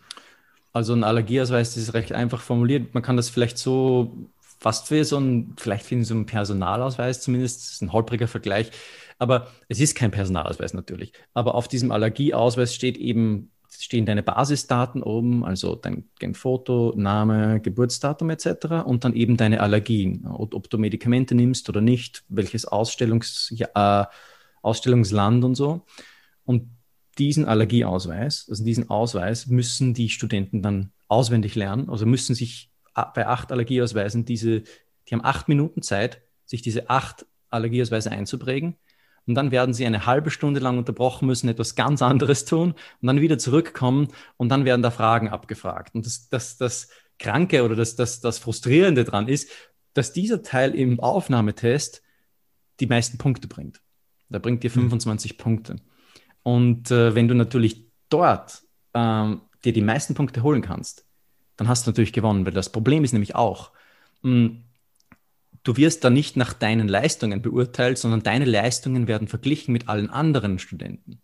Also 0.74 0.92
ein 0.92 1.06
Allergieausweis 1.06 1.78
ist 1.78 1.94
recht 1.94 2.12
einfach 2.12 2.42
formuliert. 2.42 2.94
Man 2.94 3.02
kann 3.02 3.16
das 3.16 3.30
vielleicht 3.30 3.58
so 3.58 4.12
fast 4.60 4.92
wie 4.92 5.06
so 5.06 5.18
ein, 5.22 5.54
vielleicht 5.56 5.90
wie 5.90 6.04
so 6.04 6.16
ein 6.16 6.26
Personalausweis 6.26 7.22
zumindest, 7.22 7.62
das 7.62 7.72
ist 7.72 7.82
ein 7.82 7.94
holpriger 7.94 8.28
Vergleich. 8.28 8.72
Aber 9.18 9.48
es 9.68 9.80
ist 9.80 9.96
kein 9.96 10.12
Personalausweis 10.12 10.74
natürlich. 10.74 11.14
Aber 11.34 11.56
auf 11.56 11.68
diesem 11.68 11.92
Allergieausweis 11.92 12.74
steht 12.74 12.98
eben, 12.98 13.52
stehen 13.70 14.06
deine 14.06 14.24
Basisdaten 14.24 15.02
oben, 15.04 15.44
also 15.44 15.76
dein, 15.76 16.10
dein 16.20 16.36
Foto, 16.36 16.94
Name, 16.96 17.60
Geburtsdatum 17.60 18.30
etc. 18.30 18.86
und 18.86 19.04
dann 19.04 19.14
eben 19.14 19.38
deine 19.38 19.62
Allergien, 19.62 20.28
ob, 20.28 20.54
ob 20.54 20.70
du 20.70 20.78
Medikamente 20.78 21.36
nimmst 21.36 21.68
oder 21.70 21.82
nicht, 21.82 22.24
welches 22.30 22.66
Ausstellungs, 22.66 23.54
äh, 23.60 24.06
Ausstellungsland 24.62 25.44
und 25.44 25.56
so. 25.56 25.86
Und 26.46 26.70
diesen 27.18 27.46
Allergieausweis, 27.46 28.48
also 28.50 28.64
diesen 28.64 28.90
Ausweis, 28.90 29.48
müssen 29.48 29.94
die 29.94 30.10
Studenten 30.10 30.62
dann 30.62 30.92
auswendig 31.08 31.56
lernen, 31.56 31.90
also 31.90 32.06
müssen 32.06 32.36
sich 32.36 32.72
bei 32.94 33.28
acht 33.28 33.52
Allergieausweisen 33.52 34.26
diese, 34.26 34.62
die 34.62 35.14
haben 35.14 35.24
acht 35.24 35.48
Minuten 35.48 35.82
Zeit, 35.82 36.22
sich 36.46 36.62
diese 36.62 36.90
acht 36.90 37.26
Allergieausweise 37.50 38.12
einzuprägen. 38.12 38.76
Und 39.28 39.36
dann 39.36 39.52
werden 39.52 39.74
sie 39.74 39.86
eine 39.86 40.06
halbe 40.06 40.32
Stunde 40.32 40.60
lang 40.62 40.78
unterbrochen 40.78 41.28
müssen, 41.28 41.50
etwas 41.50 41.76
ganz 41.76 42.02
anderes 42.02 42.46
tun 42.46 42.74
und 43.02 43.08
dann 43.08 43.22
wieder 43.22 43.38
zurückkommen 43.38 44.08
und 44.38 44.50
dann 44.50 44.64
werden 44.66 44.82
da 44.82 44.90
Fragen 44.90 45.28
abgefragt. 45.30 45.94
Und 45.96 46.06
das, 46.06 46.30
das, 46.30 46.58
das 46.58 46.88
Kranke 47.20 47.64
oder 47.64 47.76
das, 47.76 47.96
das, 47.96 48.22
das 48.22 48.40
Frustrierende 48.40 49.04
dran 49.04 49.28
ist, 49.28 49.50
dass 49.94 50.14
dieser 50.14 50.44
Teil 50.44 50.76
im 50.76 51.00
Aufnahmetest 51.00 52.02
die 52.80 52.88
meisten 52.88 53.18
Punkte 53.18 53.48
bringt. 53.48 53.82
Da 54.30 54.40
bringt 54.40 54.64
dir 54.64 54.72
25 54.72 55.34
mhm. 55.34 55.38
Punkte. 55.38 55.76
Und 56.44 56.92
äh, 56.92 57.16
wenn 57.16 57.28
du 57.28 57.34
natürlich 57.34 57.86
dort 58.10 58.64
ähm, 58.94 59.42
dir 59.66 59.74
die 59.74 59.82
meisten 59.82 60.14
Punkte 60.14 60.44
holen 60.44 60.62
kannst, 60.62 61.06
dann 61.58 61.68
hast 61.68 61.86
du 61.86 61.92
natürlich 61.92 62.14
gewonnen, 62.14 62.46
weil 62.46 62.54
das 62.54 62.72
Problem 62.72 63.04
ist 63.04 63.14
nämlich 63.14 63.36
auch, 63.36 63.72
mh, 64.22 64.32
hm, 64.32 64.64
du 65.68 65.76
wirst 65.76 66.04
da 66.04 66.10
nicht 66.10 66.38
nach 66.38 66.54
deinen 66.54 66.88
Leistungen 66.88 67.42
beurteilt, 67.42 67.98
sondern 67.98 68.24
deine 68.24 68.46
Leistungen 68.46 69.08
werden 69.08 69.28
verglichen 69.28 69.74
mit 69.74 69.90
allen 69.90 70.10
anderen 70.10 70.60
Studenten. 70.60 71.22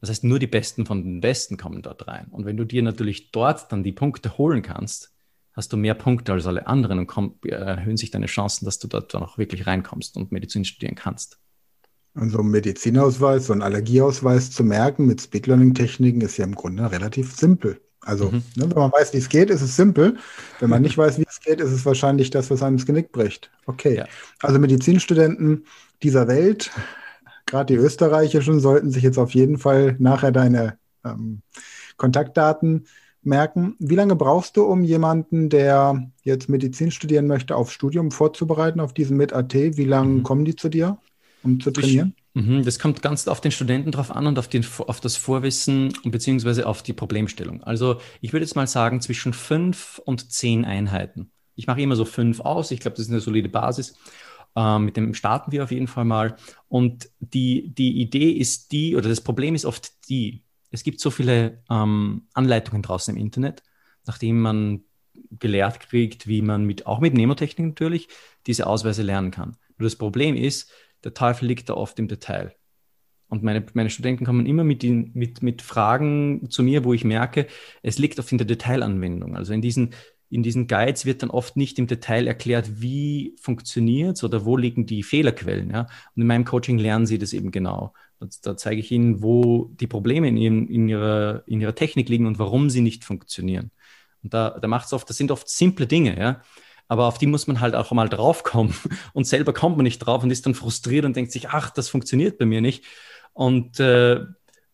Das 0.00 0.10
heißt, 0.10 0.24
nur 0.24 0.38
die 0.38 0.46
Besten 0.46 0.84
von 0.84 1.02
den 1.02 1.20
Besten 1.20 1.56
kommen 1.56 1.80
dort 1.80 2.06
rein. 2.08 2.26
Und 2.30 2.44
wenn 2.44 2.56
du 2.56 2.64
dir 2.64 2.82
natürlich 2.82 3.30
dort 3.30 3.72
dann 3.72 3.84
die 3.84 3.92
Punkte 3.92 4.36
holen 4.36 4.62
kannst, 4.62 5.12
hast 5.52 5.72
du 5.72 5.76
mehr 5.76 5.94
Punkte 5.94 6.32
als 6.32 6.46
alle 6.46 6.66
anderen 6.66 6.98
und 6.98 7.06
komm, 7.06 7.36
erhöhen 7.44 7.96
sich 7.96 8.10
deine 8.10 8.26
Chancen, 8.26 8.64
dass 8.64 8.78
du 8.78 8.88
dort 8.88 9.14
dann 9.14 9.22
auch 9.22 9.38
wirklich 9.38 9.66
reinkommst 9.66 10.16
und 10.16 10.32
Medizin 10.32 10.64
studieren 10.64 10.96
kannst. 10.96 11.38
Und 12.14 12.30
so 12.30 12.40
ein 12.40 12.48
Medizinausweis, 12.48 13.46
so 13.46 13.52
ein 13.52 13.62
Allergieausweis 13.62 14.50
zu 14.50 14.64
merken 14.64 15.06
mit 15.06 15.20
Speed 15.22 15.46
Learning 15.46 15.72
Techniken 15.72 16.20
ist 16.20 16.36
ja 16.36 16.44
im 16.44 16.54
Grunde 16.54 16.90
relativ 16.90 17.34
simpel. 17.34 17.80
Also, 18.04 18.30
mhm. 18.30 18.42
ne, 18.56 18.68
wenn 18.68 18.78
man 18.78 18.92
weiß, 18.92 19.12
wie 19.12 19.18
es 19.18 19.28
geht, 19.28 19.50
ist 19.50 19.62
es 19.62 19.76
simpel. 19.76 20.16
Wenn 20.58 20.70
man 20.70 20.82
nicht 20.82 20.98
weiß, 20.98 21.18
wie 21.18 21.26
es 21.28 21.40
geht, 21.40 21.60
ist 21.60 21.70
es 21.70 21.86
wahrscheinlich 21.86 22.30
das, 22.30 22.50
was 22.50 22.62
einem 22.62 22.76
das 22.76 22.86
Genick 22.86 23.12
bricht. 23.12 23.50
Okay. 23.66 23.96
Ja. 23.96 24.06
Also 24.40 24.58
Medizinstudenten 24.58 25.66
dieser 26.02 26.26
Welt, 26.26 26.70
gerade 27.46 27.72
die 27.72 27.80
österreichischen, 27.80 28.60
sollten 28.60 28.90
sich 28.90 29.02
jetzt 29.02 29.18
auf 29.18 29.34
jeden 29.34 29.58
Fall 29.58 29.96
nachher 29.98 30.32
deine 30.32 30.78
ähm, 31.04 31.42
Kontaktdaten 31.96 32.86
merken. 33.22 33.76
Wie 33.78 33.94
lange 33.94 34.16
brauchst 34.16 34.56
du, 34.56 34.64
um 34.64 34.82
jemanden, 34.82 35.48
der 35.48 36.10
jetzt 36.24 36.48
Medizin 36.48 36.90
studieren 36.90 37.28
möchte, 37.28 37.54
aufs 37.54 37.72
Studium 37.72 38.10
vorzubereiten, 38.10 38.80
auf 38.80 38.94
diesen 38.94 39.16
Mit-AT? 39.16 39.54
Wie 39.54 39.84
lange 39.84 40.14
mhm. 40.14 40.22
kommen 40.24 40.44
die 40.44 40.56
zu 40.56 40.68
dir, 40.68 40.98
um 41.44 41.60
zu 41.60 41.70
trainieren? 41.70 42.08
Mhm, 42.08 42.21
das 42.34 42.78
kommt 42.78 43.02
ganz 43.02 43.28
auf 43.28 43.42
den 43.42 43.52
Studenten 43.52 43.92
drauf 43.92 44.10
an 44.10 44.26
und 44.26 44.38
auf, 44.38 44.48
den, 44.48 44.64
auf 44.78 45.00
das 45.00 45.16
Vorwissen 45.16 45.92
beziehungsweise 46.04 46.66
auf 46.66 46.82
die 46.82 46.94
Problemstellung. 46.94 47.62
Also 47.62 48.00
ich 48.22 48.32
würde 48.32 48.44
jetzt 48.44 48.56
mal 48.56 48.66
sagen 48.66 49.02
zwischen 49.02 49.34
fünf 49.34 50.00
und 50.04 50.32
zehn 50.32 50.64
Einheiten. 50.64 51.30
Ich 51.56 51.66
mache 51.66 51.82
immer 51.82 51.96
so 51.96 52.06
fünf 52.06 52.40
aus. 52.40 52.70
Ich 52.70 52.80
glaube, 52.80 52.96
das 52.96 53.06
ist 53.06 53.10
eine 53.10 53.20
solide 53.20 53.50
Basis. 53.50 53.98
Ähm, 54.56 54.86
mit 54.86 54.96
dem 54.96 55.12
starten 55.12 55.52
wir 55.52 55.62
auf 55.62 55.70
jeden 55.70 55.88
Fall 55.88 56.06
mal. 56.06 56.36
Und 56.68 57.10
die, 57.20 57.74
die 57.74 58.00
Idee 58.00 58.30
ist 58.30 58.72
die, 58.72 58.96
oder 58.96 59.10
das 59.10 59.20
Problem 59.20 59.54
ist 59.54 59.66
oft 59.66 60.08
die, 60.08 60.42
es 60.70 60.82
gibt 60.84 61.00
so 61.00 61.10
viele 61.10 61.62
ähm, 61.70 62.28
Anleitungen 62.32 62.82
draußen 62.82 63.14
im 63.14 63.20
Internet, 63.20 63.62
nachdem 64.06 64.40
man 64.40 64.84
gelehrt 65.30 65.80
kriegt, 65.80 66.26
wie 66.26 66.40
man 66.40 66.64
mit, 66.64 66.86
auch 66.86 67.00
mit 67.00 67.12
Nemotechnik 67.12 67.66
natürlich, 67.66 68.08
diese 68.46 68.66
Ausweise 68.66 69.02
lernen 69.02 69.30
kann. 69.30 69.56
Nur 69.76 69.86
das 69.86 69.96
Problem 69.96 70.34
ist, 70.34 70.70
der 71.04 71.14
Teufel 71.14 71.46
liegt 71.46 71.68
da 71.68 71.74
oft 71.74 71.98
im 71.98 72.08
Detail. 72.08 72.54
Und 73.28 73.42
meine, 73.42 73.64
meine 73.72 73.88
Studenten 73.88 74.26
kommen 74.26 74.44
immer 74.44 74.62
mit, 74.62 74.82
den, 74.82 75.10
mit, 75.14 75.42
mit 75.42 75.62
Fragen 75.62 76.50
zu 76.50 76.62
mir, 76.62 76.84
wo 76.84 76.92
ich 76.92 77.02
merke, 77.02 77.46
es 77.82 77.98
liegt 77.98 78.18
oft 78.18 78.30
in 78.30 78.36
der 78.36 78.46
Detailanwendung. 78.46 79.36
Also 79.36 79.54
in 79.54 79.62
diesen, 79.62 79.94
in 80.28 80.42
diesen 80.42 80.66
Guides 80.66 81.06
wird 81.06 81.22
dann 81.22 81.30
oft 81.30 81.56
nicht 81.56 81.78
im 81.78 81.86
Detail 81.86 82.26
erklärt, 82.26 82.82
wie 82.82 83.34
funktioniert 83.40 84.16
es 84.16 84.24
oder 84.24 84.44
wo 84.44 84.58
liegen 84.58 84.84
die 84.84 85.02
Fehlerquellen. 85.02 85.70
Ja? 85.70 85.86
Und 86.14 86.22
in 86.22 86.26
meinem 86.26 86.44
Coaching 86.44 86.78
lernen 86.78 87.06
sie 87.06 87.18
das 87.18 87.32
eben 87.32 87.50
genau. 87.50 87.94
Da, 88.42 88.56
zeige 88.56 88.80
ich 88.80 88.92
ihnen, 88.92 89.22
wo 89.22 89.70
die 89.80 89.86
Probleme 89.86 90.28
in, 90.28 90.36
ihren, 90.36 90.68
in, 90.68 90.88
ihrer, 90.88 91.42
in 91.46 91.60
ihrer 91.60 91.74
Technik 91.74 92.10
liegen 92.10 92.26
und 92.26 92.38
warum 92.38 92.68
sie 92.68 92.82
nicht 92.82 93.02
funktionieren. 93.02 93.70
Und 94.22 94.34
da, 94.34 94.58
da 94.60 94.68
macht 94.68 94.86
es 94.86 94.92
oft, 94.92 95.08
das 95.08 95.16
sind 95.16 95.30
oft 95.30 95.48
simple 95.48 95.86
Dinge, 95.86 96.18
ja 96.18 96.42
aber 96.92 97.06
auf 97.06 97.16
die 97.16 97.26
muss 97.26 97.46
man 97.46 97.60
halt 97.60 97.74
auch 97.74 97.90
mal 97.92 98.10
draufkommen. 98.10 98.74
Und 99.14 99.26
selber 99.26 99.54
kommt 99.54 99.78
man 99.78 99.84
nicht 99.84 100.00
drauf 100.00 100.22
und 100.22 100.30
ist 100.30 100.44
dann 100.44 100.54
frustriert 100.54 101.06
und 101.06 101.16
denkt 101.16 101.32
sich, 101.32 101.48
ach, 101.48 101.70
das 101.70 101.88
funktioniert 101.88 102.36
bei 102.36 102.44
mir 102.44 102.60
nicht. 102.60 102.84
Und, 103.32 103.80
äh, 103.80 104.20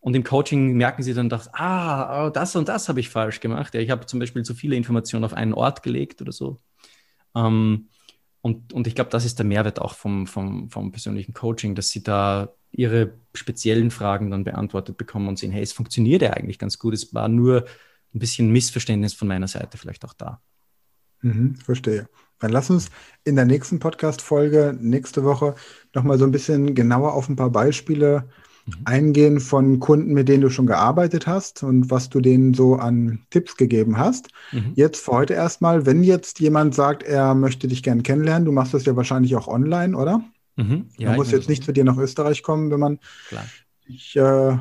und 0.01 0.17
im 0.17 0.25
Coaching 0.25 0.73
merken 0.77 1.05
sie 1.05 1.15
dann, 1.15 1.29
dass, 1.29 1.55
ah, 1.55 2.27
oh, 2.27 2.31
das 2.31 2.57
und 2.57 2.69
das 2.69 2.89
habe 2.89 2.99
ich 2.99 3.09
falsch 3.09 3.39
gemacht. 3.39 3.73
Ja, 3.73 3.81
ich 3.81 3.91
habe 3.91 4.05
zum 4.07 4.19
Beispiel 4.19 4.43
zu 4.43 4.55
viele 4.55 4.75
Informationen 4.75 5.25
auf 5.25 5.33
einen 5.33 5.55
Ort 5.55 5.85
gelegt 5.85 6.21
oder 6.21 6.33
so. 6.33 6.59
Ähm, 7.37 7.89
und, 8.41 8.73
und 8.73 8.89
ich 8.89 8.97
glaube, 8.97 9.11
das 9.11 9.25
ist 9.25 9.39
der 9.39 9.47
Mehrwert 9.47 9.81
auch 9.81 9.95
vom, 9.95 10.27
vom, 10.27 10.71
vom 10.71 10.91
persönlichen 10.91 11.35
Coaching, 11.35 11.77
dass 11.77 11.91
sie 11.91 12.03
da 12.03 12.53
ihre 12.73 13.13
speziellen 13.33 13.93
Fragen 13.93 14.33
dann 14.33 14.43
beantwortet 14.43 14.97
bekommen 14.97 15.29
und 15.29 15.39
sehen, 15.39 15.53
hey, 15.53 15.63
es 15.63 15.73
funktioniert 15.73 16.23
ja 16.23 16.33
eigentlich 16.33 16.59
ganz 16.59 16.81
gut. 16.81 16.95
Es 16.95 17.15
war 17.15 17.29
nur 17.29 17.65
ein 18.13 18.19
bisschen 18.19 18.51
Missverständnis 18.51 19.15
von 19.15 19.29
meiner 19.29 19.47
Seite 19.47 19.79
vielleicht 19.79 20.05
auch 20.05 20.15
da. 20.15 20.43
Mhm, 21.23 21.57
verstehe. 21.57 22.09
Dann 22.39 22.53
lass 22.53 22.71
uns 22.71 22.91
in 23.25 23.37
der 23.37 23.45
nächsten 23.45 23.79
Podcast-Folge 23.79 24.77
nächste 24.81 25.25
Woche 25.25 25.55
nochmal 25.95 26.19
so 26.19 26.25
ein 26.25 26.31
bisschen 26.31 26.75
genauer 26.75 27.15
auf 27.15 27.29
ein 27.29 27.37
paar 27.37 27.51
Beispiele 27.51 28.29
mhm. 28.67 28.75
eingehen 28.85 29.41
von 29.41 29.81
Kunden, 29.81 30.13
mit 30.13 30.29
denen 30.29 30.43
du 30.43 30.51
schon 30.51 30.67
gearbeitet 30.67 31.27
hast 31.27 31.63
und 31.63 31.91
was 31.91 32.11
du 32.11 32.21
denen 32.21 32.55
so 32.55 32.77
an 32.77 33.21
Tipps 33.31 33.57
gegeben 33.57 33.99
hast. 33.99 34.29
Mhm. 34.53 34.73
Jetzt 34.77 35.05
für 35.05 35.13
heute 35.13 35.35
erstmal, 35.35 35.85
wenn 35.87 36.05
jetzt 36.05 36.39
jemand 36.39 36.75
sagt, 36.75 37.03
er 37.03 37.35
möchte 37.35 37.67
dich 37.67 37.83
gerne 37.83 38.03
kennenlernen, 38.03 38.45
du 38.45 38.53
machst 38.53 38.75
das 38.75 38.85
ja 38.85 38.95
wahrscheinlich 38.95 39.35
auch 39.35 39.49
online, 39.49 39.97
oder? 39.97 40.23
Mhm. 40.57 40.87
Ja, 40.97 41.09
man 41.09 41.17
muss 41.17 41.31
jetzt 41.31 41.49
nicht 41.49 41.65
zu 41.65 41.73
dir 41.73 41.85
nach 41.85 41.97
Österreich 41.97 42.43
kommen, 42.43 42.71
wenn 42.71 42.81
man 42.81 42.99
Klar. 43.29 43.45
dich 43.89 44.17
äh, 44.17 44.57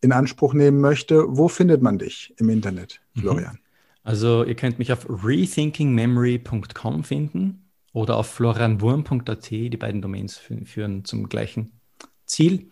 in 0.00 0.12
Anspruch 0.12 0.54
nehmen 0.54 0.80
möchte. 0.80 1.24
Wo 1.26 1.48
findet 1.48 1.82
man 1.82 1.98
dich 1.98 2.34
im 2.38 2.48
Internet, 2.48 3.00
mhm. 3.14 3.20
Florian? 3.20 3.58
Also 4.02 4.44
ihr 4.44 4.54
könnt 4.54 4.78
mich 4.78 4.92
auf 4.92 5.06
rethinkingmemory.com 5.08 7.04
finden 7.04 7.70
oder 7.92 8.16
auf 8.16 8.28
florianwurm.at. 8.28 9.50
Die 9.50 9.76
beiden 9.76 10.02
Domains 10.02 10.36
führen 10.36 11.04
zum 11.04 11.28
gleichen 11.28 11.80
Ziel 12.26 12.70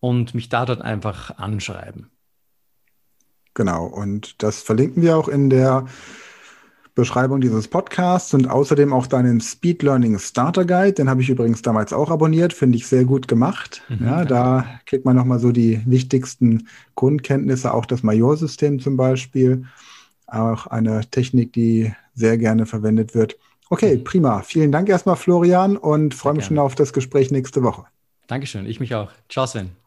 und 0.00 0.34
mich 0.34 0.48
da 0.48 0.64
dort 0.64 0.82
einfach 0.82 1.36
anschreiben. 1.38 2.10
Genau, 3.54 3.86
und 3.86 4.42
das 4.42 4.62
verlinken 4.62 5.02
wir 5.02 5.16
auch 5.16 5.28
in 5.28 5.50
der 5.50 5.86
Beschreibung 6.94 7.40
dieses 7.40 7.68
Podcasts 7.68 8.34
und 8.34 8.50
außerdem 8.50 8.92
auch 8.92 9.06
deinen 9.06 9.40
Speed 9.40 9.82
Learning 9.82 10.18
Starter 10.18 10.66
Guide. 10.66 10.92
Den 10.92 11.08
habe 11.08 11.22
ich 11.22 11.30
übrigens 11.30 11.62
damals 11.62 11.92
auch 11.92 12.10
abonniert, 12.10 12.52
finde 12.52 12.76
ich 12.76 12.86
sehr 12.86 13.04
gut 13.04 13.28
gemacht. 13.28 13.82
Mhm, 13.88 14.06
ja, 14.06 14.24
da 14.24 14.66
kriegt 14.84 15.06
man 15.06 15.16
nochmal 15.16 15.38
so 15.38 15.52
die 15.52 15.80
wichtigsten 15.86 16.68
Grundkenntnisse, 16.94 17.72
auch 17.72 17.86
das 17.86 18.02
Majorsystem 18.02 18.78
zum 18.78 18.98
Beispiel 18.98 19.64
auch 20.32 20.66
eine 20.66 21.02
Technik, 21.10 21.52
die 21.52 21.92
sehr 22.14 22.38
gerne 22.38 22.66
verwendet 22.66 23.14
wird. 23.14 23.36
Okay, 23.70 23.96
mhm. 23.96 24.04
prima. 24.04 24.42
Vielen 24.42 24.72
Dank 24.72 24.88
erstmal, 24.88 25.16
Florian, 25.16 25.76
und 25.76 26.14
freue 26.14 26.34
mich 26.34 26.44
schon 26.44 26.58
auf 26.58 26.74
das 26.74 26.92
Gespräch 26.92 27.30
nächste 27.30 27.62
Woche. 27.62 27.84
Dankeschön, 28.26 28.66
ich 28.66 28.80
mich 28.80 28.94
auch. 28.94 29.10
Ciao, 29.28 29.46
Sven. 29.46 29.81